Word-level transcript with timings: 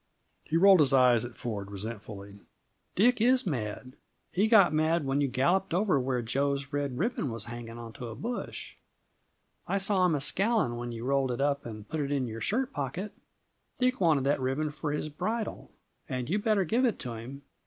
He 0.43 0.57
rolled 0.57 0.79
his 0.79 0.93
eyes 0.93 1.23
at 1.25 1.35
Ford 1.37 1.69
resentfully. 1.69 2.39
"Dick 2.95 3.21
is 3.21 3.45
mad! 3.45 3.93
He 4.31 4.47
got 4.47 4.73
mad 4.73 5.05
when 5.05 5.21
you 5.21 5.27
galloped 5.27 5.75
over 5.75 5.99
where 5.99 6.23
Jo's 6.23 6.73
red 6.73 6.97
ribbon 6.97 7.29
was 7.29 7.45
hanging 7.45 7.77
onto 7.77 8.07
a 8.07 8.15
bush. 8.15 8.77
I 9.67 9.77
saw 9.77 10.03
him 10.07 10.15
a 10.15 10.19
scowling 10.19 10.75
when 10.75 10.91
you 10.91 11.05
rolled 11.05 11.29
it 11.29 11.39
up 11.39 11.67
and 11.67 11.87
put 11.87 11.99
it 11.99 12.11
in 12.11 12.25
your 12.25 12.41
shirt 12.41 12.73
pocket. 12.73 13.11
Dick 13.77 14.01
wanted 14.01 14.23
that 14.23 14.41
ribbon 14.41 14.71
for 14.71 14.91
his 14.91 15.07
bridle; 15.07 15.69
and 16.09 16.31
you 16.31 16.39
better 16.39 16.63
give 16.63 16.83
it 16.83 16.97
to 17.01 17.13
him. 17.13 17.43